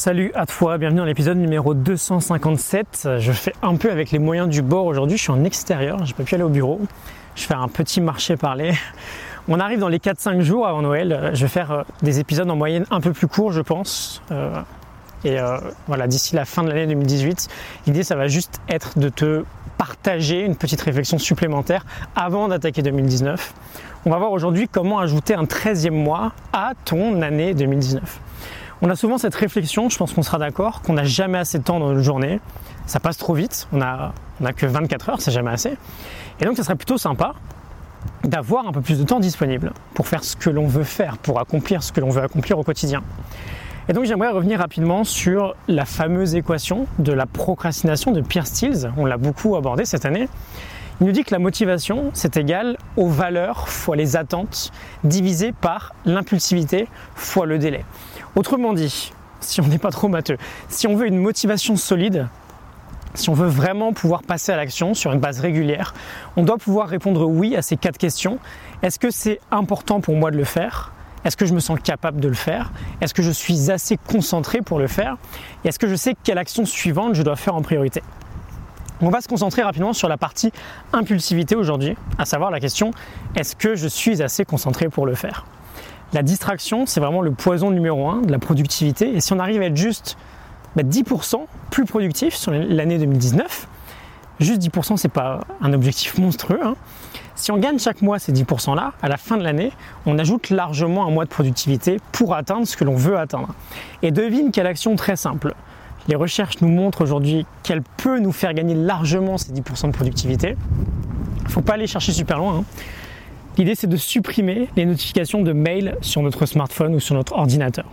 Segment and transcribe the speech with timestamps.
[0.00, 3.06] Salut à toi, bienvenue dans l'épisode numéro 257.
[3.18, 6.14] Je fais un peu avec les moyens du bord aujourd'hui, je suis en extérieur, j'ai
[6.14, 6.80] pas pu aller au bureau.
[7.34, 8.72] Je vais faire un petit marché parler.
[9.46, 11.32] On arrive dans les 4-5 jours avant Noël.
[11.34, 14.22] Je vais faire euh, des épisodes en moyenne un peu plus courts, je pense.
[14.30, 14.62] Euh,
[15.22, 17.48] et euh, voilà, d'ici la fin de l'année 2018,
[17.86, 19.44] l'idée, ça va juste être de te
[19.76, 21.84] partager une petite réflexion supplémentaire
[22.16, 23.52] avant d'attaquer 2019.
[24.06, 28.20] On va voir aujourd'hui comment ajouter un 13e mois à ton année 2019.
[28.82, 31.64] On a souvent cette réflexion, je pense qu'on sera d'accord, qu'on n'a jamais assez de
[31.64, 32.40] temps dans notre journée.
[32.86, 35.76] Ça passe trop vite, on n'a on que 24 heures, c'est jamais assez.
[36.40, 37.34] Et donc ça serait plutôt sympa
[38.24, 41.40] d'avoir un peu plus de temps disponible pour faire ce que l'on veut faire, pour
[41.40, 43.02] accomplir ce que l'on veut accomplir au quotidien.
[43.90, 48.92] Et donc j'aimerais revenir rapidement sur la fameuse équation de la procrastination de Pierre Stills.
[48.96, 50.28] On l'a beaucoup abordé cette année.
[51.00, 54.70] Il nous dit que la motivation, c'est égal aux valeurs fois les attentes
[55.02, 57.84] divisées par l'impulsivité fois le délai.
[58.36, 60.36] Autrement dit, si on n'est pas trop matheux,
[60.68, 62.28] si on veut une motivation solide,
[63.14, 65.94] si on veut vraiment pouvoir passer à l'action sur une base régulière,
[66.36, 68.38] on doit pouvoir répondre oui à ces quatre questions.
[68.82, 70.92] Est-ce que c'est important pour moi de le faire?
[71.24, 72.72] Est-ce que je me sens capable de le faire?
[73.00, 75.16] Est-ce que je suis assez concentré pour le faire?
[75.64, 78.02] Et est-ce que je sais quelle action suivante je dois faire en priorité?
[79.02, 80.52] On va se concentrer rapidement sur la partie
[80.92, 82.90] impulsivité aujourd'hui, à savoir la question
[83.34, 85.46] est-ce que je suis assez concentré pour le faire?
[86.12, 89.14] La distraction, c'est vraiment le poison numéro un de la productivité.
[89.14, 90.16] Et si on arrive à être juste
[90.76, 93.68] 10% bah, plus productif sur l'année 2019,
[94.40, 96.60] juste 10%, c'est pas un objectif monstrueux.
[96.62, 96.74] Hein.
[97.40, 99.72] Si on gagne chaque mois ces 10% là, à la fin de l'année,
[100.04, 103.54] on ajoute largement un mois de productivité pour atteindre ce que l'on veut atteindre.
[104.02, 105.54] Et devine quelle action très simple.
[106.06, 110.54] Les recherches nous montrent aujourd'hui qu'elle peut nous faire gagner largement ces 10% de productivité.
[111.38, 112.58] Il ne faut pas aller chercher super loin.
[112.58, 112.64] Hein.
[113.56, 117.86] L'idée, c'est de supprimer les notifications de mail sur notre smartphone ou sur notre ordinateur.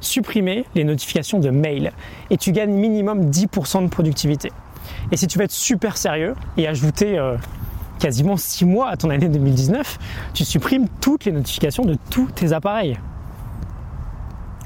[0.00, 1.92] Supprimer les notifications de mail
[2.30, 4.50] et tu gagnes minimum 10% de productivité.
[5.12, 7.36] Et si tu veux être super sérieux et ajouter euh,
[8.00, 9.98] quasiment 6 mois à ton année 2019,
[10.34, 12.98] tu supprimes toutes les notifications de tous tes appareils.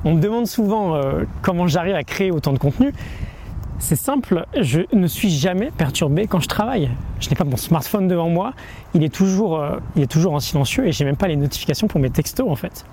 [0.05, 2.93] On me demande souvent euh, comment j'arrive à créer autant de contenu.
[3.79, 6.91] C'est simple, je ne suis jamais perturbé quand je travaille.
[7.21, 8.55] Je n'ai pas mon smartphone devant moi,
[8.95, 11.89] il est toujours, euh, il est toujours en silencieux et j'ai même pas les notifications
[11.89, 12.87] pour mes textos en fait.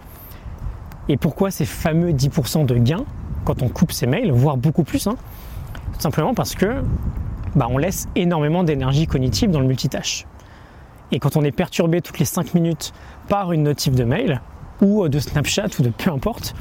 [1.07, 3.05] Et pourquoi ces fameux 10% de gains
[3.45, 5.15] quand on coupe ses mails, voire beaucoup plus hein?
[5.93, 6.83] Tout simplement parce que
[7.55, 10.25] bah, on laisse énormément d'énergie cognitive dans le multitâche.
[11.11, 12.93] Et quand on est perturbé toutes les 5 minutes
[13.27, 14.41] par une notif de mail
[14.81, 16.55] ou de Snapchat ou de peu importe,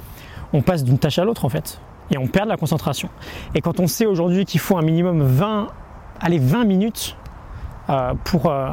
[0.53, 1.81] on passe d'une tâche à l'autre en fait
[2.11, 3.09] et on perd la concentration.
[3.55, 5.69] Et quand on sait aujourd'hui qu'il faut un minimum 20,
[6.21, 7.17] allez, 20 minutes
[7.89, 8.47] euh, pour...
[8.47, 8.71] Euh,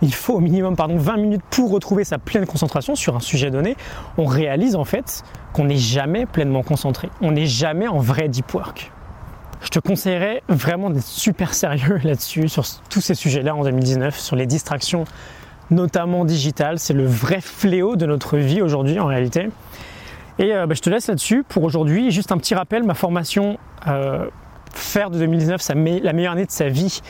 [0.00, 3.50] il faut au minimum pardon, 20 minutes pour retrouver sa pleine concentration sur un sujet
[3.50, 3.76] donné,
[4.16, 7.10] on réalise en fait qu'on n'est jamais pleinement concentré.
[7.20, 8.92] On n'est jamais en vrai deep work.
[9.60, 14.36] Je te conseillerais vraiment d'être super sérieux là-dessus, sur tous ces sujets-là en 2019, sur
[14.36, 15.04] les distractions,
[15.70, 16.78] notamment digitales.
[16.78, 19.48] C'est le vrai fléau de notre vie aujourd'hui en réalité.
[20.38, 22.10] Et euh, bah, je te laisse là-dessus pour aujourd'hui.
[22.10, 23.58] Juste un petit rappel, ma formation
[23.88, 24.28] euh,
[24.72, 25.60] faire de 2019
[26.02, 27.00] la meilleure année de sa vie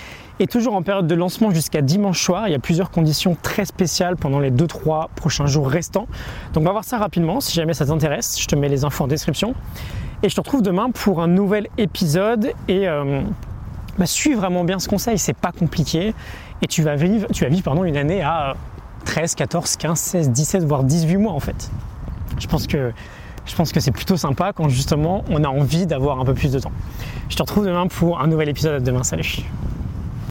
[0.41, 2.48] est toujours en période de lancement jusqu'à dimanche soir.
[2.48, 6.06] Il y a plusieurs conditions très spéciales pendant les 2-3 prochains jours restants.
[6.54, 7.41] Donc on va voir ça rapidement.
[7.41, 9.54] Si jamais ça t'intéresse, je te mets les infos en description.
[10.22, 12.52] Et je te retrouve demain pour un nouvel épisode.
[12.66, 13.22] Et euh,
[13.98, 16.14] bah, suis vraiment bien ce conseil, c'est pas compliqué.
[16.62, 18.54] Et tu vas vivre, tu vas vivre une année à
[19.04, 21.70] 13, 14, 15, 16, 17, voire 18 mois en fait.
[22.38, 22.66] Je pense
[23.72, 26.72] que c'est plutôt sympa quand justement on a envie d'avoir un peu plus de temps.
[27.28, 28.82] Je te retrouve demain pour un nouvel épisode.
[28.82, 29.42] Demain, salut